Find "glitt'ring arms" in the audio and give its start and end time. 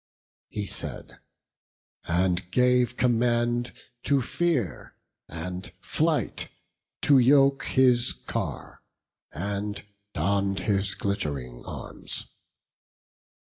10.95-12.25